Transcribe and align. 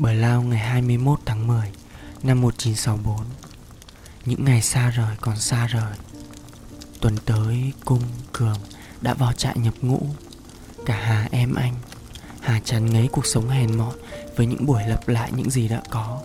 Bờ 0.00 0.12
Lao 0.12 0.42
ngày 0.42 0.58
21 0.58 1.20
tháng 1.26 1.46
10 1.46 1.72
năm 2.22 2.40
1964 2.40 3.26
Những 4.24 4.44
ngày 4.44 4.62
xa 4.62 4.90
rời 4.90 5.16
còn 5.20 5.36
xa 5.36 5.66
rời 5.66 5.92
Tuần 7.00 7.16
tới 7.26 7.72
Cung, 7.84 8.02
Cường 8.32 8.56
đã 9.00 9.14
vào 9.14 9.32
trại 9.32 9.58
nhập 9.58 9.74
ngũ. 9.82 10.00
Cả 10.86 10.94
Hà 11.02 11.28
em 11.30 11.54
anh 11.54 11.74
Hà 12.40 12.60
chán 12.64 12.86
ngấy 12.86 13.08
cuộc 13.12 13.26
sống 13.26 13.48
hèn 13.48 13.78
mọn 13.78 13.94
Với 14.36 14.46
những 14.46 14.66
buổi 14.66 14.82
lặp 14.86 15.08
lại 15.08 15.32
những 15.36 15.50
gì 15.50 15.68
đã 15.68 15.82
có 15.90 16.22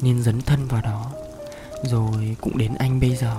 Nên 0.00 0.22
dấn 0.22 0.40
thân 0.40 0.68
vào 0.68 0.82
đó. 0.82 1.12
Rồi 1.84 2.36
cũng 2.40 2.58
đến 2.58 2.74
anh 2.74 3.00
bây 3.00 3.16
giờ. 3.16 3.36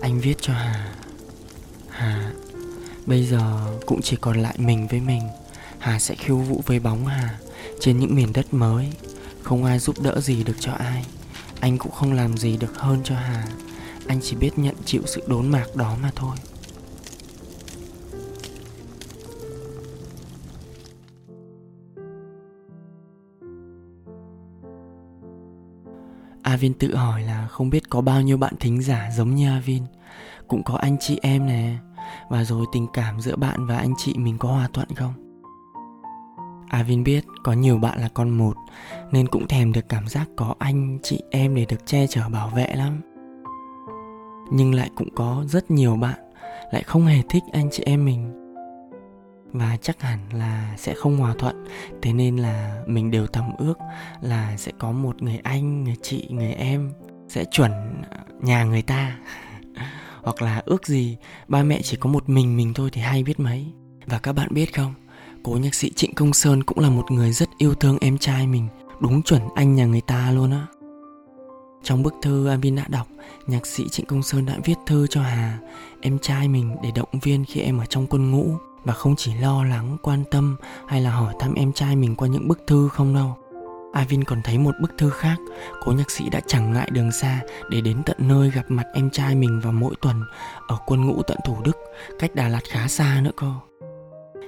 Anh 0.00 0.20
viết 0.20 0.36
cho 0.40 0.52
Hà 0.52 0.92
Hà 1.88 2.32
Bây 3.06 3.26
giờ 3.26 3.76
cũng 3.86 4.02
chỉ 4.02 4.16
còn 4.20 4.42
lại 4.42 4.54
mình 4.58 4.86
với 4.86 5.00
mình. 5.00 5.22
Hà 5.78 5.98
sẽ 5.98 6.14
khiêu 6.14 6.38
vũ 6.38 6.62
với 6.66 6.78
bóng 6.78 7.06
Hà 7.06 7.38
trên 7.80 7.98
những 7.98 8.14
miền 8.14 8.32
đất 8.32 8.54
mới. 8.54 8.92
Không 9.42 9.64
ai 9.64 9.78
giúp 9.78 9.96
đỡ 10.02 10.20
gì 10.20 10.44
được 10.44 10.56
cho 10.60 10.72
ai. 10.72 11.04
Anh 11.60 11.78
cũng 11.78 11.92
không 11.92 12.12
làm 12.12 12.36
gì 12.36 12.56
được 12.56 12.76
hơn 12.76 13.00
cho 13.04 13.14
Hà. 13.14 13.46
Anh 14.06 14.20
chỉ 14.22 14.36
biết 14.36 14.58
nhận 14.58 14.74
chịu 14.84 15.02
sự 15.06 15.22
đốn 15.26 15.48
mạc 15.48 15.66
đó 15.76 15.96
mà 16.02 16.10
thôi. 16.16 16.36
Avin 26.42 26.74
tự 26.74 26.96
hỏi 26.96 27.22
là 27.22 27.48
không 27.48 27.70
biết 27.70 27.90
có 27.90 28.00
bao 28.00 28.22
nhiêu 28.22 28.36
bạn 28.36 28.54
thính 28.60 28.82
giả 28.82 29.10
giống 29.16 29.34
như 29.34 29.50
Avin. 29.50 29.82
Cũng 30.48 30.62
có 30.64 30.74
anh 30.74 30.96
chị 31.00 31.18
em 31.22 31.46
nè. 31.46 31.76
Và 32.30 32.44
rồi 32.44 32.66
tình 32.72 32.86
cảm 32.92 33.20
giữa 33.20 33.36
bạn 33.36 33.66
và 33.66 33.76
anh 33.76 33.92
chị 33.98 34.14
mình 34.14 34.38
có 34.38 34.48
hòa 34.48 34.68
thuận 34.72 34.88
không? 34.94 35.29
Avin 36.70 37.04
biết 37.04 37.24
có 37.42 37.52
nhiều 37.52 37.78
bạn 37.78 38.00
là 38.00 38.08
con 38.14 38.30
một, 38.30 38.54
Nên 39.12 39.28
cũng 39.28 39.48
thèm 39.48 39.72
được 39.72 39.88
cảm 39.88 40.08
giác 40.08 40.28
có 40.36 40.54
anh, 40.58 40.98
chị 41.02 41.20
em 41.30 41.54
để 41.54 41.66
được 41.68 41.86
che 41.86 42.06
chở 42.06 42.28
bảo 42.28 42.48
vệ 42.48 42.74
lắm. 42.74 43.00
Nhưng 44.52 44.74
lại 44.74 44.90
cũng 44.94 45.08
có 45.14 45.44
rất 45.48 45.70
nhiều 45.70 45.96
bạn 45.96 46.18
lại 46.70 46.82
không 46.82 47.06
hề 47.06 47.22
thích 47.28 47.42
anh 47.52 47.68
chị 47.72 47.82
em 47.86 48.04
mình. 48.04 48.32
Và 49.52 49.76
chắc 49.82 50.02
hẳn 50.02 50.18
là 50.32 50.74
sẽ 50.76 50.94
không 50.94 51.16
hòa 51.16 51.34
thuận, 51.38 51.64
thế 52.02 52.12
nên 52.12 52.36
là 52.36 52.82
mình 52.86 53.10
đều 53.10 53.26
thầm 53.26 53.50
ước 53.58 53.78
là 54.20 54.56
sẽ 54.56 54.72
có 54.78 54.92
một 54.92 55.22
người 55.22 55.38
anh, 55.42 55.84
người 55.84 55.96
chị, 56.02 56.28
người 56.30 56.52
em 56.52 56.92
sẽ 57.28 57.44
chuẩn 57.44 58.02
nhà 58.40 58.64
người 58.64 58.82
ta. 58.82 59.18
Hoặc 60.22 60.42
là 60.42 60.62
ước 60.66 60.86
gì 60.86 61.16
ba 61.48 61.62
mẹ 61.62 61.80
chỉ 61.82 61.96
có 61.96 62.10
một 62.10 62.28
mình 62.28 62.56
mình 62.56 62.74
thôi 62.74 62.90
thì 62.92 63.00
hay 63.00 63.22
biết 63.22 63.40
mấy. 63.40 63.66
Và 64.06 64.18
các 64.18 64.32
bạn 64.32 64.48
biết 64.50 64.74
không 64.74 64.94
Cố 65.42 65.52
nhạc 65.52 65.74
sĩ 65.74 65.90
Trịnh 65.96 66.14
Công 66.14 66.32
Sơn 66.32 66.62
cũng 66.62 66.78
là 66.78 66.90
một 66.90 67.10
người 67.10 67.32
rất 67.32 67.48
yêu 67.58 67.74
thương 67.74 67.98
em 68.00 68.18
trai 68.18 68.46
mình 68.46 68.68
Đúng 69.00 69.22
chuẩn 69.22 69.42
anh 69.54 69.74
nhà 69.74 69.86
người 69.86 70.00
ta 70.00 70.30
luôn 70.30 70.50
á. 70.50 70.66
Trong 71.82 72.02
bức 72.02 72.14
thư 72.22 72.48
Amin 72.48 72.76
đã 72.76 72.84
đọc 72.88 73.06
Nhạc 73.46 73.66
sĩ 73.66 73.88
Trịnh 73.88 74.06
Công 74.06 74.22
Sơn 74.22 74.46
đã 74.46 74.56
viết 74.64 74.74
thư 74.86 75.06
cho 75.06 75.22
Hà 75.22 75.58
Em 76.00 76.18
trai 76.18 76.48
mình 76.48 76.76
để 76.82 76.90
động 76.94 77.08
viên 77.22 77.44
khi 77.44 77.60
em 77.60 77.78
ở 77.78 77.84
trong 77.86 78.06
quân 78.06 78.30
ngũ 78.30 78.46
Và 78.84 78.92
không 78.92 79.16
chỉ 79.16 79.34
lo 79.34 79.64
lắng, 79.64 79.96
quan 80.02 80.24
tâm 80.30 80.56
Hay 80.88 81.00
là 81.00 81.10
hỏi 81.10 81.34
thăm 81.40 81.54
em 81.54 81.72
trai 81.72 81.96
mình 81.96 82.16
qua 82.16 82.28
những 82.28 82.48
bức 82.48 82.60
thư 82.66 82.88
không 82.88 83.14
đâu. 83.14 83.36
Avin 83.92 84.24
còn 84.24 84.40
thấy 84.44 84.58
một 84.58 84.74
bức 84.80 84.90
thư 84.98 85.10
khác 85.10 85.36
Cố 85.84 85.92
nhạc 85.92 86.10
sĩ 86.10 86.28
đã 86.28 86.40
chẳng 86.46 86.72
ngại 86.72 86.88
đường 86.92 87.12
xa 87.12 87.40
Để 87.70 87.80
đến 87.80 88.02
tận 88.06 88.16
nơi 88.20 88.50
gặp 88.50 88.64
mặt 88.68 88.86
em 88.94 89.10
trai 89.10 89.34
mình 89.34 89.60
vào 89.60 89.72
mỗi 89.72 89.94
tuần 90.02 90.22
Ở 90.68 90.76
quân 90.86 91.06
ngũ 91.06 91.22
tận 91.22 91.38
Thủ 91.44 91.56
Đức 91.64 91.76
Cách 92.18 92.34
Đà 92.34 92.48
Lạt 92.48 92.62
khá 92.64 92.88
xa 92.88 93.20
nữa 93.24 93.32
cơ 93.36 93.69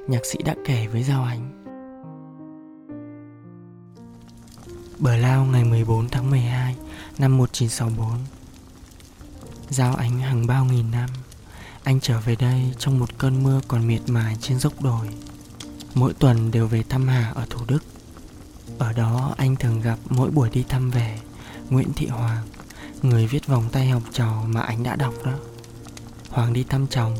nhạc 0.09 0.27
sĩ 0.27 0.39
đã 0.45 0.55
kể 0.65 0.87
với 0.87 1.03
Giao 1.03 1.25
Ánh. 1.25 1.65
Bờ 4.99 5.17
Lao 5.17 5.45
ngày 5.45 5.65
14 5.65 6.09
tháng 6.09 6.31
12 6.31 6.77
năm 7.19 7.39
1964 7.39 8.19
Giao 9.71 9.95
Ánh 9.95 10.19
hàng 10.19 10.47
bao 10.47 10.65
nghìn 10.65 10.91
năm, 10.91 11.11
Anh 11.85 12.01
trở 12.01 12.21
về 12.21 12.37
đây 12.37 12.75
trong 12.79 12.99
một 12.99 13.19
cơn 13.19 13.43
mưa 13.43 13.61
còn 13.69 13.87
miệt 13.87 14.01
mài 14.07 14.37
trên 14.41 14.59
dốc 14.59 14.83
đồi. 14.83 15.09
Mỗi 15.95 16.13
tuần 16.19 16.51
đều 16.51 16.67
về 16.67 16.83
thăm 16.89 17.09
Hà 17.09 17.33
ở 17.34 17.47
Thủ 17.51 17.61
Đức. 17.69 17.84
Ở 18.79 18.93
đó 18.93 19.34
anh 19.37 19.57
thường 19.57 19.81
gặp 19.81 19.99
mỗi 20.09 20.31
buổi 20.31 20.51
đi 20.51 20.65
thăm 20.69 20.91
về, 20.91 21.19
Nguyễn 21.71 21.93
Thị 21.93 22.07
Hoàng, 22.07 22.47
Người 23.03 23.27
viết 23.27 23.47
vòng 23.47 23.69
tay 23.73 23.89
học 23.89 24.03
trò 24.13 24.43
mà 24.47 24.61
anh 24.61 24.83
đã 24.83 24.97
đọc 24.97 25.15
đó. 25.25 25.33
Hoàng 26.31 26.53
đi 26.53 26.65
thăm 26.69 26.87
chồng, 26.87 27.17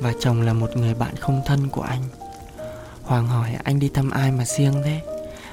Và 0.00 0.12
chồng 0.20 0.42
là 0.42 0.52
một 0.52 0.76
người 0.76 0.94
bạn 0.94 1.16
không 1.16 1.42
thân 1.46 1.68
của 1.68 1.82
anh. 1.82 2.02
Hoàng 3.10 3.26
hỏi, 3.26 3.50
anh 3.64 3.78
đi 3.78 3.88
thăm 3.88 4.10
ai 4.10 4.32
mà 4.32 4.44
siêng 4.44 4.82
thế? 4.84 5.00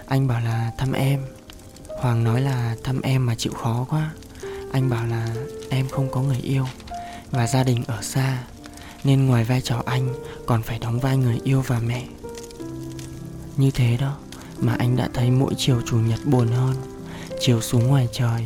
Anh 0.08 0.28
bảo 0.28 0.42
là, 0.42 0.72
thăm 0.78 0.92
em. 0.92 1.22
Hoàng 2.00 2.24
nói 2.24 2.42
là, 2.42 2.76
thăm 2.84 3.02
em 3.02 3.26
mà 3.26 3.36
chịu 3.36 3.54
khó 3.54 3.86
quá. 3.90 4.12
Anh 4.72 4.90
bảo 4.90 5.06
là, 5.06 5.28
em 5.70 5.88
không 5.90 6.12
có 6.12 6.22
người 6.22 6.40
yêu 6.44 6.66
Và 7.32 7.48
gia 7.48 7.64
đình 7.64 7.84
ở 7.88 8.02
xa, 8.02 8.44
Nên 9.04 9.26
ngoài 9.26 9.44
vai 9.44 9.62
trò 9.62 9.84
anh 9.86 10.14
Còn 10.46 10.64
phải 10.64 10.80
đóng 10.80 11.00
vai 11.00 11.18
người 11.18 11.40
yêu 11.44 11.64
và 11.68 11.80
mẹ. 11.80 12.04
Như 13.58 13.72
thế 13.72 13.98
đó 13.98 14.18
Mà 14.60 14.76
anh 14.80 14.96
đã 14.96 15.10
thấy 15.14 15.32
mỗi 15.32 15.54
chiều 15.58 15.82
chủ 15.86 15.98
nhật 15.98 16.20
buồn 16.26 16.48
hơn, 16.48 16.76
Chiều 17.40 17.62
xuống 17.62 17.88
ngoài 17.88 18.08
trời 18.12 18.46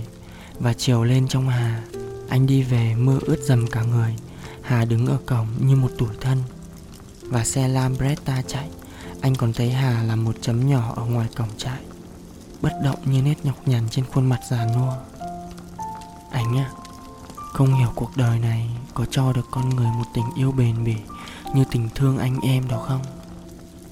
Và 0.60 0.74
chiều 0.74 1.04
lên 1.04 1.28
trong 1.28 1.50
Hà. 1.50 1.82
Anh 2.30 2.46
đi 2.46 2.64
về 2.64 2.96
mưa 2.96 3.20
ướt 3.22 3.40
dầm 3.44 3.68
cả 3.68 3.84
người, 3.84 4.16
Hà 4.62 4.86
đứng 4.86 5.08
ở 5.08 5.18
cổng 5.26 5.48
như 5.60 5.76
một 5.76 5.90
tuổi 5.98 6.16
thân 6.22 6.38
Và 7.22 7.46
xe 7.46 7.68
Lambretta 7.68 8.42
chạy 8.48 8.70
anh 9.22 9.36
còn 9.36 9.54
thấy 9.54 9.72
Hà 9.72 10.04
là 10.04 10.16
một 10.16 10.36
chấm 10.42 10.70
nhỏ 10.70 10.94
ở 10.96 11.06
ngoài 11.06 11.28
cổng 11.36 11.58
trại 11.58 11.80
Bất 12.62 12.72
động 12.84 13.00
như 13.06 13.22
nét 13.22 13.36
nhọc 13.44 13.68
nhằn 13.68 13.84
trên 13.92 14.06
khuôn 14.06 14.26
mặt 14.26 14.40
già 14.50 14.66
nua. 14.66 14.94
Anh 16.32 16.58
á, 16.58 16.70
Không 17.36 17.74
hiểu 17.74 17.88
cuộc 17.96 18.18
đời 18.18 18.40
này 18.40 18.70
có 18.94 19.06
cho 19.12 19.34
được 19.34 19.48
con 19.52 19.70
người 19.70 19.88
một 19.88 20.06
tình 20.14 20.26
yêu 20.36 20.52
bền 20.52 20.84
bỉ 20.84 20.96
Như 21.56 21.64
tình 21.72 21.90
thương 21.96 22.18
anh 22.18 22.40
em 22.44 22.68
đó 22.68 22.78
không? 22.88 23.02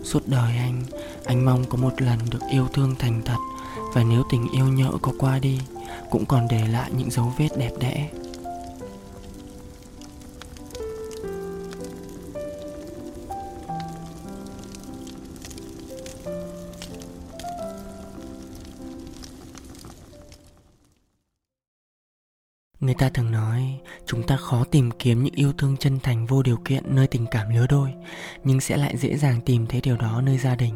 Suốt 0.03 0.28
đời 0.28 0.57
anh 0.57 0.84
Anh 1.25 1.46
mong 1.46 1.66
có 1.69 1.78
một 1.78 2.01
lần 2.01 2.19
được 2.31 2.41
yêu 2.50 2.67
thương 2.73 2.96
thành 3.00 3.22
thật 3.25 3.38
Và 3.94 4.03
nếu 4.03 4.23
tình 4.31 4.47
yêu 4.51 4.67
nhỡ 4.67 4.91
có 5.01 5.11
qua 5.17 5.40
đi 5.40 5.59
Cũng 6.09 6.25
còn 6.25 6.47
để 6.47 6.67
lại 6.67 6.91
những 6.97 7.11
dấu 7.11 7.34
vết 7.38 7.50
đẹp 7.57 7.72
đẽ. 7.79 8.09
Người 22.90 22.96
ta 22.96 23.10
thường 23.10 23.32
nói, 23.32 23.80
chúng 24.06 24.24
ta 24.24 24.38
khó 24.38 24.64
tìm 24.64 24.92
kiếm 25.00 25.24
những 25.24 25.34
yêu 25.36 25.54
thương 25.58 25.78
chân 25.78 26.00
thành 26.04 26.26
vô 26.26 26.44
điều 26.44 26.58
kiện 26.66 26.84
nơi 26.96 27.08
tình 27.08 27.26
cảm 27.32 27.50
lứa 27.50 27.66
đôi, 27.70 27.94
Nhưng 28.44 28.59
sẽ 28.59 28.78
lại 28.78 28.97
dễ 28.97 29.18
dàng 29.18 29.41
tìm 29.46 29.68
thấy 29.68 29.82
điều 29.82 29.97
đó 29.97 30.22
nơi 30.22 30.38
gia 30.38 30.56
đình. 30.56 30.74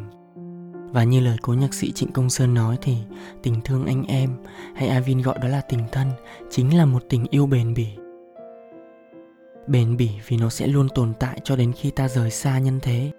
Và 0.92 1.04
như 1.04 1.20
lời 1.20 1.36
cố 1.42 1.54
nhạc 1.54 1.74
sĩ 1.74 1.92
Trịnh 1.92 2.12
Công 2.12 2.30
Sơn 2.30 2.54
nói 2.54 2.78
thì, 2.82 2.96
Tình 3.42 3.60
thương 3.64 3.86
anh 3.86 4.04
em, 4.04 4.30
hay 4.74 4.88
Avin 4.88 5.22
gọi 5.22 5.38
đó 5.42 5.48
là 5.48 5.60
tình 5.60 5.80
thân, 5.92 6.08
Chính 6.50 6.76
là 6.76 6.84
một 6.84 7.02
tình 7.08 7.26
yêu 7.30 7.46
bền 7.46 7.74
bỉ. 7.74 7.88
Bền 9.66 9.96
bỉ 9.96 10.10
vì 10.26 10.36
nó 10.36 10.50
sẽ 10.50 10.66
luôn 10.66 10.88
tồn 10.94 11.12
tại 11.20 11.40
cho 11.44 11.56
đến 11.56 11.72
khi 11.72 11.90
ta 11.90 12.08
rời 12.08 12.30
xa 12.30 12.58
nhân 12.58 12.80
thế. 12.82 13.10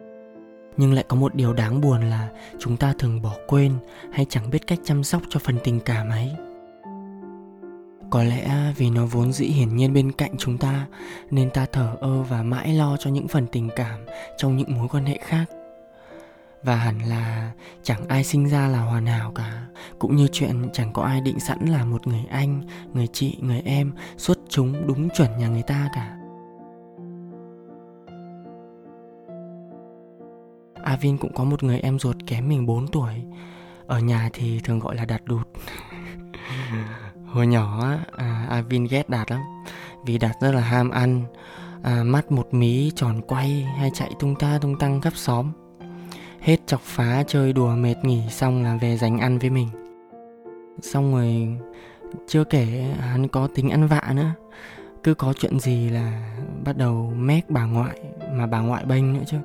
Nhưng 0.78 0.94
lại 0.94 1.06
có 1.08 1.16
một 1.16 1.36
điều 1.36 1.54
đáng 1.54 1.82
buồn 1.82 2.10
là 2.10 2.30
chúng 2.60 2.78
ta 2.78 2.94
thường 3.00 3.22
bỏ 3.22 3.36
quên 3.48 3.74
hay 4.12 4.26
chẳng 4.30 4.50
biết 4.50 4.68
cách 4.68 4.80
chăm 4.84 5.04
sóc 5.04 5.22
cho 5.30 5.40
phần 5.40 5.58
tình 5.64 5.80
cảm 5.80 6.10
ấy 6.10 6.32
có 8.16 8.24
lẽ 8.24 8.74
vì 8.78 8.90
nó 8.90 9.06
vốn 9.06 9.34
dĩ 9.34 9.46
hiển 9.46 9.76
nhiên 9.76 9.94
bên 9.94 10.12
cạnh 10.12 10.32
chúng 10.38 10.58
ta, 10.58 10.88
nên 11.32 11.50
ta 11.50 11.66
thở 11.72 11.96
ơ 12.00 12.24
và 12.24 12.44
mãi 12.44 12.74
lo 12.74 12.98
cho 12.98 13.10
những 13.10 13.28
phần 13.28 13.48
tình 13.48 13.70
cảm 13.76 14.00
trong 14.38 14.58
những 14.58 14.76
mối 14.78 14.88
quan 14.88 15.06
hệ 15.06 15.20
khác. 15.22 15.46
Và 16.64 16.76
hẳn 16.76 17.00
là 17.00 17.52
chẳng 17.84 18.08
ai 18.08 18.24
sinh 18.24 18.50
ra 18.50 18.68
là 18.68 18.80
hoàn 18.80 19.06
hảo 19.06 19.32
cả, 19.36 19.66
cũng 20.00 20.16
như 20.16 20.28
chuyện 20.32 20.70
chẳng 20.74 20.94
có 20.94 21.02
ai 21.02 21.22
định 21.22 21.40
sẵn 21.40 21.60
là 21.66 21.86
một 21.86 22.08
người 22.08 22.24
anh, 22.30 22.62
người 22.94 23.08
chị, 23.08 23.38
người 23.42 23.62
em, 23.66 23.92
xuất 24.18 24.38
chúng 24.50 24.88
đúng 24.88 25.10
chuẩn 25.10 25.38
nhà 25.38 25.48
người 25.48 25.64
ta 25.64 25.90
cả. 25.96 26.18
Avin 30.84 31.18
cũng 31.18 31.34
có 31.34 31.44
một 31.44 31.64
người 31.64 31.80
em 31.80 32.00
ruột 32.00 32.16
kém 32.28 32.50
mình 32.50 32.66
4 32.66 32.88
tuổi. 32.88 33.14
Ở 33.88 34.00
nhà 34.00 34.30
thì 34.34 34.60
thường 34.60 34.80
gọi 34.80 34.96
là 34.96 35.06
Đạt 35.06 35.22
Đụt. 35.26 35.48
Hồi 37.36 37.48
nhỏ 37.48 37.94
à, 38.18 38.48
Avin 38.50 38.86
ghét 38.90 39.10
Đạt 39.10 39.32
lắm. 39.32 39.42
Vì 40.06 40.18
Đạt 40.18 40.36
rất 40.42 40.52
là 40.52 40.62
ham 40.62 40.90
ăn 40.90 41.22
à, 41.84 42.04
Mắt 42.04 42.32
một 42.32 42.54
mí 42.54 42.92
tròn 42.96 43.22
quay 43.28 43.68
hay 43.78 43.92
chạy 43.94 44.12
tung 44.20 44.36
ta 44.36 44.60
tung 44.62 44.80
tăng 44.80 45.02
khắp 45.02 45.14
xóm. 45.16 45.52
Hết 46.40 46.58
chọc 46.68 46.82
phá 46.82 47.24
chơi 47.28 47.54
đùa 47.54 47.76
mệt 47.76 47.96
nghỉ 48.04 48.22
xong 48.30 48.64
là 48.64 48.78
về 48.82 48.98
dành 48.98 49.20
ăn 49.20 49.40
với 49.40 49.50
mình. 49.50 49.68
Xong 50.82 51.14
rồi 51.14 51.58
chưa 52.28 52.44
kể 52.44 52.94
hắn 53.00 53.28
có 53.28 53.48
tính 53.56 53.70
ăn 53.70 53.88
vạ 53.88 54.12
nữa. 54.16 54.32
Cứ 55.04 55.14
có 55.14 55.34
chuyện 55.34 55.60
gì 55.60 55.90
là 55.90 56.36
bắt 56.66 56.78
đầu 56.78 57.14
mét 57.16 57.50
bà 57.50 57.66
ngoại 57.66 58.00
Mà 58.32 58.46
bà 58.48 58.60
ngoại 58.60 58.86
bênh 58.86 59.14
nữa 59.14 59.24
chứ. 59.28 59.38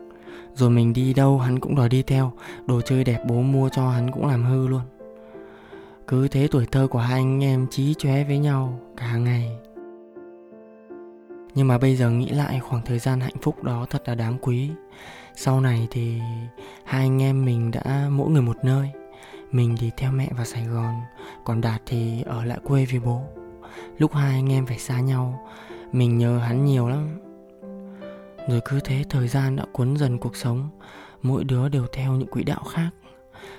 Rồi 0.54 0.70
mình 0.70 0.93
đi 0.93 1.14
đâu 1.14 1.38
hắn 1.38 1.60
cũng 1.60 1.75
đòi 1.75 1.88
đi 1.88 2.02
theo. 2.02 2.32
Đồ 2.66 2.81
chơi 2.81 3.04
đẹp 3.04 3.20
bố 3.28 3.34
mua 3.34 3.69
cho 3.69 3.90
hắn 3.90 4.10
cũng 4.10 4.26
làm 4.26 4.44
hư 4.44 4.66
luôn. 4.66 4.82
Cứ 6.10 6.28
thế 6.28 6.48
tuổi 6.50 6.66
thơ 6.66 6.86
của 6.86 6.98
hai 6.98 7.20
anh 7.20 7.44
em 7.44 7.66
chí 7.70 7.94
chóe 7.94 8.24
với 8.24 8.38
nhau 8.38 8.80
cả 8.96 9.16
ngày. 9.16 9.58
Nhưng 11.54 11.68
mà 11.68 11.78
bây 11.78 11.96
giờ 11.96 12.10
nghĩ 12.10 12.28
lại 12.28 12.60
khoảng 12.60 12.82
thời 12.84 12.98
gian 12.98 13.20
hạnh 13.20 13.36
phúc 13.42 13.62
đó 13.62 13.86
thật 13.90 14.02
là 14.08 14.14
đáng 14.14 14.38
quý. 14.40 14.70
Sau 15.36 15.60
này 15.60 15.88
thì 15.90 16.20
hai 16.84 17.00
anh 17.00 17.22
em 17.22 17.44
mình 17.44 17.70
đã 17.70 18.08
mỗi 18.10 18.30
người 18.30 18.42
một 18.42 18.56
nơi. 18.62 18.90
Mình 19.52 19.76
thì 19.78 19.90
theo 19.96 20.12
mẹ 20.12 20.28
vào 20.36 20.44
Sài 20.44 20.64
Gòn, 20.64 20.94
Còn 21.44 21.60
Đạt 21.60 21.82
thì 21.86 22.22
ở 22.22 22.44
lại 22.44 22.58
quê 22.64 22.86
với 22.90 23.00
bố. 23.00 23.22
Lúc 23.98 24.14
hai 24.14 24.30
anh 24.30 24.52
em 24.52 24.66
phải 24.66 24.78
xa 24.78 25.00
nhau, 25.00 25.48
Mình 25.92 26.18
nhớ 26.18 26.38
hắn 26.38 26.64
nhiều 26.64 26.88
lắm. 26.88 27.20
Rồi 28.48 28.60
cứ 28.64 28.80
thế 28.84 29.04
thời 29.10 29.28
gian 29.28 29.56
đã 29.56 29.64
cuốn 29.72 29.96
dần 29.96 30.18
cuộc 30.18 30.36
sống, 30.36 30.68
Mỗi 31.22 31.44
đứa 31.44 31.68
đều 31.68 31.86
theo 31.92 32.12
những 32.12 32.28
quỹ 32.28 32.44
đạo 32.44 32.64
khác. 32.64 32.90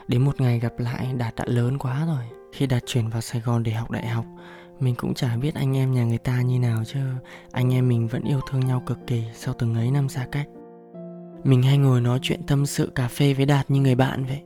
Đến 0.07 0.21
một 0.21 0.41
ngày 0.41 0.59
gặp 0.59 0.73
lại, 0.77 1.13
Đạt 1.17 1.35
đã 1.35 1.45
lớn 1.47 1.77
quá 1.77 2.05
rồi. 2.05 2.40
Khi 2.51 2.67
Đạt 2.67 2.83
chuyển 2.85 3.09
vào 3.09 3.21
Sài 3.21 3.41
Gòn 3.41 3.63
để 3.63 3.71
học 3.71 3.91
đại 3.91 4.07
học, 4.07 4.25
Mình 4.81 4.95
cũng 4.95 5.13
chả 5.13 5.37
biết 5.37 5.55
anh 5.55 5.77
em 5.77 5.93
nhà 5.93 6.03
người 6.03 6.17
ta 6.17 6.41
như 6.41 6.59
nào 6.59 6.83
chứ. 6.85 6.99
Anh 7.51 7.73
em 7.73 7.87
mình 7.87 8.07
vẫn 8.07 8.23
yêu 8.23 8.39
thương 8.49 8.59
nhau 8.59 8.83
cực 8.85 8.97
kỳ 9.07 9.23
Sau 9.35 9.53
từng 9.59 9.75
ấy 9.75 9.91
năm 9.91 10.09
xa 10.09 10.27
cách. 10.31 10.47
Mình 11.43 11.63
hay 11.63 11.77
ngồi 11.77 12.01
nói 12.01 12.19
chuyện 12.21 12.43
tâm 12.47 12.65
sự 12.65 12.91
cà 12.95 13.07
phê 13.07 13.33
với 13.33 13.45
Đạt 13.45 13.71
như 13.71 13.81
người 13.81 13.95
bạn 13.95 14.25
vậy. 14.25 14.41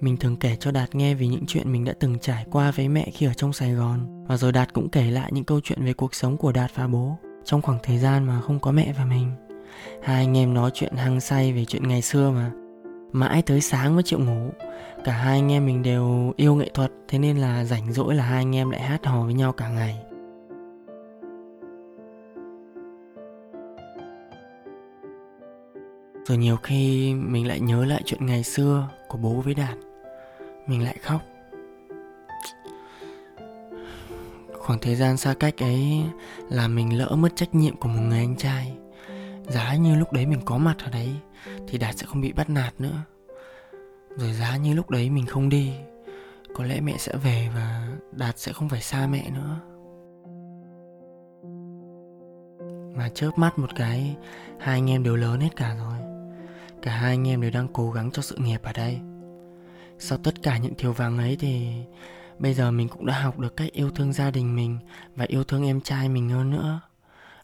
Mình 0.00 0.16
thường 0.16 0.36
kể 0.36 0.56
cho 0.60 0.70
Đạt 0.70 0.94
nghe 0.94 1.14
về 1.14 1.26
những 1.26 1.46
chuyện 1.46 1.72
mình 1.72 1.84
đã 1.84 1.92
từng 2.00 2.18
trải 2.18 2.46
qua 2.50 2.70
với 2.70 2.88
mẹ 2.88 3.10
khi 3.14 3.26
ở 3.26 3.34
trong 3.34 3.52
Sài 3.52 3.72
Gòn. 3.72 4.24
Và 4.28 4.36
rồi 4.36 4.52
Đạt 4.52 4.72
cũng 4.72 4.88
kể 4.88 5.10
lại 5.10 5.30
những 5.32 5.44
câu 5.44 5.60
chuyện 5.60 5.84
về 5.84 5.92
cuộc 5.92 6.14
sống 6.14 6.36
của 6.36 6.52
Đạt 6.52 6.70
và 6.74 6.86
bố 6.86 7.16
Trong 7.44 7.62
khoảng 7.62 7.78
thời 7.82 7.98
gian 7.98 8.24
mà 8.24 8.40
không 8.40 8.60
có 8.60 8.72
mẹ 8.72 8.92
và 8.98 9.04
mình. 9.04 9.30
Hai 10.02 10.16
anh 10.16 10.36
em 10.36 10.54
nói 10.54 10.70
chuyện 10.74 10.96
hăng 10.96 11.20
say 11.20 11.52
về 11.52 11.64
chuyện 11.64 11.88
ngày 11.88 12.02
xưa 12.02 12.30
mà. 12.30 12.50
Mãi 13.12 13.42
tới 13.42 13.60
sáng 13.60 13.94
mới 13.94 14.02
chịu 14.02 14.18
ngủ. 14.18 14.50
Cả 15.04 15.12
hai 15.12 15.38
anh 15.38 15.52
em 15.52 15.66
mình 15.66 15.82
đều 15.82 16.32
yêu 16.36 16.54
nghệ 16.54 16.70
thuật, 16.74 16.92
Thế 17.10 17.18
nên 17.18 17.36
là 17.36 17.64
rảnh 17.64 17.92
rỗi 17.92 18.14
là 18.14 18.24
hai 18.24 18.36
anh 18.36 18.56
em 18.56 18.70
lại 18.70 18.80
hát 18.80 19.06
hò 19.06 19.24
với 19.24 19.34
nhau 19.34 19.52
cả 19.52 19.68
ngày. 19.68 19.98
Rồi 26.26 26.38
nhiều 26.38 26.56
khi 26.56 27.14
mình 27.14 27.46
lại 27.46 27.60
nhớ 27.60 27.84
lại 27.84 28.02
chuyện 28.04 28.26
ngày 28.26 28.44
xưa 28.44 28.88
của 29.08 29.18
bố 29.18 29.30
với 29.30 29.54
Đạt. 29.54 29.78
Mình 30.66 30.84
lại 30.84 30.96
khóc. 31.02 31.20
Khoảng 34.58 34.78
thời 34.78 34.94
gian 34.96 35.16
xa 35.16 35.34
cách 35.40 35.62
ấy 35.62 36.02
là 36.48 36.68
mình 36.68 36.98
lỡ 36.98 37.16
mất 37.16 37.36
trách 37.36 37.54
nhiệm 37.54 37.76
của 37.76 37.88
một 37.88 38.00
người 38.08 38.18
anh 38.18 38.36
trai 38.36 38.76
giá 39.48 39.74
như 39.74 39.96
lúc 39.96 40.12
đấy 40.12 40.26
mình 40.26 40.40
có 40.44 40.58
mặt 40.58 40.76
ở 40.84 40.90
đấy 40.90 41.16
thì 41.68 41.78
đạt 41.78 41.98
sẽ 41.98 42.06
không 42.06 42.20
bị 42.20 42.32
bắt 42.32 42.50
nạt 42.50 42.80
nữa. 42.80 43.02
Rồi 44.16 44.32
giá 44.32 44.56
như 44.56 44.74
lúc 44.74 44.90
đấy 44.90 45.10
mình 45.10 45.26
không 45.26 45.48
đi, 45.48 45.72
có 46.54 46.64
lẽ 46.64 46.80
mẹ 46.80 46.94
sẽ 46.98 47.16
về 47.16 47.48
và 47.54 47.88
đạt 48.12 48.38
sẽ 48.38 48.52
không 48.52 48.68
phải 48.68 48.80
xa 48.80 49.06
mẹ 49.06 49.30
nữa. 49.30 49.60
Mà 52.96 53.08
chớp 53.08 53.30
mắt 53.36 53.58
một 53.58 53.70
cái, 53.76 54.16
hai 54.58 54.74
anh 54.74 54.90
em 54.90 55.02
đều 55.02 55.16
lớn 55.16 55.40
hết 55.40 55.56
cả 55.56 55.76
rồi. 55.78 55.98
Cả 56.82 56.92
hai 56.92 57.10
anh 57.10 57.28
em 57.28 57.40
đều 57.40 57.50
đang 57.50 57.68
cố 57.72 57.90
gắng 57.90 58.10
cho 58.10 58.22
sự 58.22 58.36
nghiệp 58.36 58.60
ở 58.62 58.72
đây. 58.72 59.00
Sau 59.98 60.18
tất 60.18 60.42
cả 60.42 60.58
những 60.58 60.74
thiếu 60.78 60.92
vắng 60.92 61.18
ấy 61.18 61.36
thì 61.40 61.68
bây 62.38 62.54
giờ 62.54 62.70
mình 62.70 62.88
cũng 62.88 63.06
đã 63.06 63.20
học 63.20 63.38
được 63.38 63.56
cách 63.56 63.72
yêu 63.72 63.90
thương 63.90 64.12
gia 64.12 64.30
đình 64.30 64.56
mình 64.56 64.78
và 65.16 65.24
yêu 65.28 65.44
thương 65.44 65.66
em 65.66 65.80
trai 65.80 66.08
mình 66.08 66.28
hơn 66.28 66.50
nữa. 66.50 66.80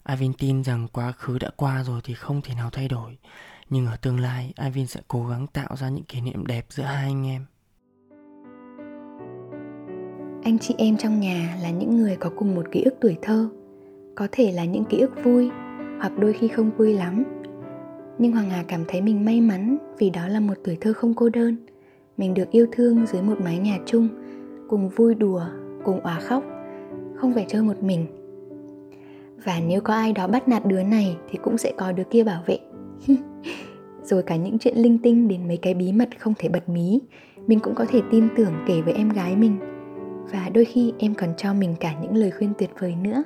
Avin 0.07 0.33
tin 0.33 0.63
rằng 0.63 0.87
quá 0.93 1.11
khứ 1.11 1.39
đã 1.39 1.49
qua 1.55 1.83
rồi 1.83 2.01
thì 2.03 2.13
không 2.13 2.41
thể 2.41 2.55
nào 2.55 2.69
thay 2.69 2.87
đổi. 2.87 3.17
Nhưng 3.69 3.85
ở 3.85 3.95
tương 4.01 4.19
lai, 4.19 4.53
Avin 4.55 4.87
sẽ 4.87 5.01
cố 5.07 5.27
gắng 5.27 5.47
tạo 5.47 5.75
ra 5.75 5.89
những 5.89 6.03
kỷ 6.03 6.21
niệm 6.21 6.45
đẹp 6.45 6.65
giữa 6.69 6.83
hai 6.83 7.05
anh 7.05 7.27
em. 7.27 7.45
Anh 10.43 10.59
chị 10.59 10.75
em 10.77 10.97
trong 10.97 11.19
nhà 11.19 11.57
là 11.61 11.69
những 11.69 11.97
người 11.97 12.15
có 12.15 12.29
cùng 12.35 12.55
một 12.55 12.65
ký 12.71 12.81
ức 12.81 12.93
tuổi 13.01 13.17
thơ. 13.21 13.49
Có 14.15 14.27
thể 14.31 14.51
là 14.51 14.65
những 14.65 14.85
ký 14.85 14.99
ức 14.99 15.11
vui, 15.23 15.49
hoặc 15.99 16.11
đôi 16.19 16.33
khi 16.33 16.47
không 16.47 16.71
vui 16.77 16.93
lắm. 16.93 17.23
Nhưng 18.17 18.31
hoàng 18.31 18.49
hà 18.49 18.63
cảm 18.67 18.83
thấy 18.87 19.01
mình 19.01 19.25
may 19.25 19.41
mắn 19.41 19.77
vì 19.97 20.09
đó 20.09 20.27
là 20.27 20.39
một 20.39 20.57
tuổi 20.63 20.77
thơ 20.81 20.93
không 20.93 21.13
cô 21.13 21.29
đơn. 21.29 21.55
Mình 22.17 22.33
được 22.33 22.51
yêu 22.51 22.67
thương 22.71 23.05
dưới 23.05 23.21
một 23.21 23.41
mái 23.41 23.57
nhà 23.57 23.77
chung, 23.85 24.07
cùng 24.69 24.89
vui 24.89 25.15
đùa, 25.15 25.45
cùng 25.83 25.99
òa 25.99 26.19
khóc. 26.19 26.43
Không 27.15 27.33
phải 27.33 27.45
chơi 27.49 27.61
một 27.61 27.83
mình 27.83 28.16
và 29.43 29.59
nếu 29.67 29.81
có 29.81 29.93
ai 29.93 30.13
đó 30.13 30.27
bắt 30.27 30.47
nạt 30.47 30.65
đứa 30.65 30.83
này 30.83 31.17
thì 31.29 31.39
cũng 31.43 31.57
sẽ 31.57 31.73
có 31.77 31.91
đứa 31.91 32.03
kia 32.03 32.23
bảo 32.23 32.43
vệ. 32.45 32.59
Rồi 34.03 34.23
cả 34.23 34.35
những 34.35 34.59
chuyện 34.59 34.77
linh 34.77 34.97
tinh 34.97 35.27
đến 35.27 35.47
mấy 35.47 35.57
cái 35.57 35.73
bí 35.73 35.91
mật 35.91 36.09
không 36.19 36.33
thể 36.37 36.49
bật 36.49 36.69
mí, 36.69 37.01
mình 37.47 37.59
cũng 37.59 37.75
có 37.75 37.85
thể 37.89 38.01
tin 38.11 38.27
tưởng 38.37 38.53
kể 38.67 38.81
với 38.81 38.93
em 38.93 39.09
gái 39.09 39.35
mình. 39.35 39.59
Và 40.31 40.49
đôi 40.53 40.65
khi 40.65 40.93
em 40.99 41.15
còn 41.15 41.29
cho 41.37 41.53
mình 41.53 41.75
cả 41.79 41.93
những 42.01 42.15
lời 42.15 42.31
khuyên 42.31 42.53
tuyệt 42.57 42.69
vời 42.79 42.95
nữa. 42.95 43.23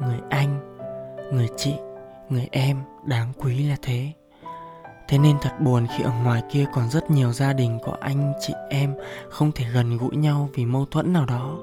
Người 0.00 0.18
anh, 0.30 0.58
người 1.32 1.48
chị, 1.56 1.74
người 2.28 2.48
em 2.50 2.76
đáng 3.06 3.32
quý 3.38 3.68
là 3.68 3.76
thế. 3.82 4.12
Thế 5.08 5.18
nên 5.18 5.36
thật 5.42 5.60
buồn 5.60 5.86
khi 5.96 6.04
ở 6.04 6.12
ngoài 6.24 6.42
kia 6.52 6.66
còn 6.72 6.90
rất 6.90 7.10
nhiều 7.10 7.32
gia 7.32 7.52
đình 7.52 7.78
có 7.84 7.96
anh 8.00 8.32
chị 8.40 8.54
em 8.70 8.94
không 9.28 9.52
thể 9.52 9.64
gần 9.74 9.96
gũi 9.96 10.16
nhau 10.16 10.48
vì 10.54 10.64
mâu 10.64 10.86
thuẫn 10.86 11.12
nào 11.12 11.26
đó. 11.26 11.58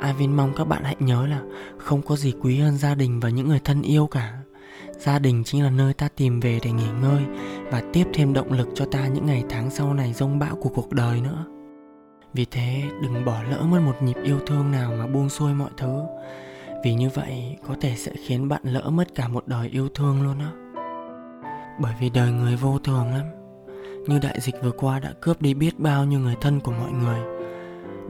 Avin 0.00 0.36
mong 0.36 0.52
các 0.56 0.64
bạn 0.64 0.84
hãy 0.84 0.96
nhớ 1.00 1.26
là 1.26 1.40
không 1.78 2.02
có 2.02 2.16
gì 2.16 2.34
quý 2.40 2.58
hơn 2.58 2.76
gia 2.76 2.94
đình 2.94 3.20
và 3.20 3.28
những 3.28 3.48
người 3.48 3.60
thân 3.64 3.82
yêu 3.82 4.06
cả. 4.06 4.38
Gia 4.98 5.18
đình 5.18 5.44
chính 5.44 5.64
là 5.64 5.70
nơi 5.70 5.94
ta 5.94 6.08
tìm 6.16 6.40
về 6.40 6.60
để 6.64 6.70
nghỉ 6.72 6.88
ngơi 7.02 7.22
và 7.70 7.82
tiếp 7.92 8.04
thêm 8.14 8.32
động 8.32 8.52
lực 8.52 8.68
cho 8.74 8.84
ta 8.84 9.06
những 9.06 9.26
ngày 9.26 9.44
tháng 9.48 9.70
sau 9.70 9.94
này 9.94 10.12
rông 10.12 10.38
bão 10.38 10.56
của 10.56 10.70
cuộc 10.74 10.92
đời 10.92 11.20
nữa. 11.20 11.44
Vì 12.34 12.44
thế, 12.50 12.82
đừng 13.02 13.24
bỏ 13.24 13.42
lỡ 13.50 13.62
mất 13.62 13.80
một 13.80 14.02
nhịp 14.02 14.16
yêu 14.22 14.38
thương 14.46 14.70
nào 14.70 14.92
mà 14.98 15.06
buông 15.06 15.28
xuôi 15.28 15.54
mọi 15.54 15.70
thứ. 15.76 16.02
Vì 16.84 16.94
như 16.94 17.08
vậy, 17.14 17.56
có 17.68 17.74
thể 17.80 17.94
sẽ 17.96 18.12
khiến 18.26 18.48
bạn 18.48 18.62
lỡ 18.64 18.90
mất 18.90 19.14
cả 19.14 19.28
một 19.28 19.46
đời 19.46 19.68
yêu 19.68 19.88
thương 19.94 20.22
luôn 20.22 20.38
á 20.38 20.50
bởi 21.80 21.94
vì 22.00 22.10
đời 22.10 22.32
người 22.32 22.56
vô 22.56 22.78
thường 22.78 23.12
lắm 23.14 23.26
như 24.06 24.18
đại 24.18 24.40
dịch 24.40 24.54
vừa 24.62 24.70
qua 24.70 25.00
đã 25.00 25.12
cướp 25.20 25.42
đi 25.42 25.54
biết 25.54 25.78
bao 25.78 26.04
nhiêu 26.04 26.20
người 26.20 26.36
thân 26.40 26.60
của 26.60 26.72
mọi 26.72 26.92
người 26.92 27.39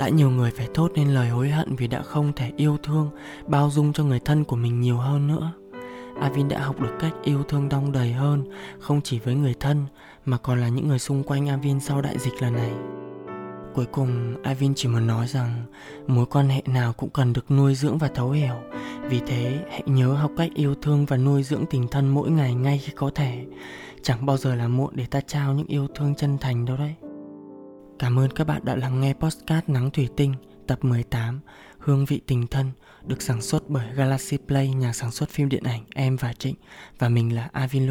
đã 0.00 0.08
nhiều 0.08 0.30
người 0.30 0.50
phải 0.50 0.68
thốt 0.74 0.92
nên 0.94 1.08
lời 1.08 1.28
hối 1.28 1.48
hận 1.50 1.76
vì 1.76 1.86
đã 1.86 2.02
không 2.02 2.32
thể 2.32 2.52
yêu 2.56 2.78
thương 2.82 3.10
bao 3.46 3.70
dung 3.70 3.92
cho 3.92 4.04
người 4.04 4.20
thân 4.20 4.44
của 4.44 4.56
mình 4.56 4.80
nhiều 4.80 4.96
hơn 4.96 5.26
nữa 5.26 5.52
Avin 6.20 6.48
đã 6.48 6.60
học 6.60 6.80
được 6.80 6.96
cách 7.00 7.12
yêu 7.22 7.42
thương 7.42 7.68
đong 7.68 7.92
đầy 7.92 8.12
hơn 8.12 8.44
không 8.78 9.00
chỉ 9.02 9.18
với 9.18 9.34
người 9.34 9.54
thân 9.60 9.86
mà 10.24 10.36
còn 10.36 10.60
là 10.60 10.68
những 10.68 10.88
người 10.88 10.98
xung 10.98 11.22
quanh 11.22 11.48
Avin 11.48 11.80
sau 11.80 12.00
đại 12.00 12.18
dịch 12.18 12.42
lần 12.42 12.52
này 12.52 12.72
Cuối 13.74 13.86
cùng, 13.86 14.42
Avin 14.42 14.74
chỉ 14.76 14.88
muốn 14.88 15.06
nói 15.06 15.26
rằng 15.26 15.64
mối 16.06 16.26
quan 16.26 16.48
hệ 16.48 16.62
nào 16.66 16.92
cũng 16.92 17.10
cần 17.10 17.32
được 17.32 17.50
nuôi 17.50 17.74
dưỡng 17.74 17.98
và 17.98 18.08
thấu 18.08 18.30
hiểu. 18.30 18.54
Vì 19.08 19.20
thế, 19.26 19.58
hãy 19.70 19.82
nhớ 19.86 20.14
học 20.14 20.30
cách 20.36 20.50
yêu 20.54 20.74
thương 20.82 21.06
và 21.06 21.16
nuôi 21.16 21.42
dưỡng 21.42 21.64
tình 21.70 21.88
thân 21.88 22.08
mỗi 22.08 22.30
ngày 22.30 22.54
ngay 22.54 22.78
khi 22.78 22.92
có 22.96 23.10
thể. 23.14 23.44
Chẳng 24.02 24.26
bao 24.26 24.36
giờ 24.36 24.54
là 24.54 24.68
muộn 24.68 24.90
để 24.96 25.06
ta 25.06 25.20
trao 25.20 25.54
những 25.54 25.66
yêu 25.66 25.86
thương 25.94 26.14
chân 26.14 26.38
thành 26.38 26.64
đâu 26.64 26.76
đấy. 26.76 27.09
Cảm 28.00 28.18
ơn 28.18 28.30
các 28.30 28.46
bạn 28.46 28.64
đã 28.64 28.76
lắng 28.76 29.00
nghe 29.00 29.12
podcast 29.12 29.68
Nắng 29.68 29.90
Thủy 29.90 30.08
Tinh 30.16 30.34
tập 30.66 30.84
18 30.84 31.40
Hương 31.78 32.04
vị 32.04 32.20
tình 32.26 32.46
thân 32.46 32.72
được 33.06 33.22
sản 33.22 33.42
xuất 33.42 33.68
bởi 33.68 33.86
Galaxy 33.94 34.36
Play, 34.36 34.68
nhà 34.68 34.92
sản 34.92 35.10
xuất 35.10 35.28
phim 35.28 35.48
điện 35.48 35.62
ảnh 35.64 35.84
Em 35.94 36.16
và 36.16 36.32
Trịnh 36.32 36.54
và 36.98 37.08
mình 37.08 37.34
là 37.34 37.48
Avin 37.52 37.88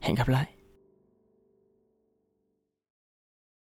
Hẹn 0.00 0.14
gặp 0.14 0.28
lại. 0.28 0.55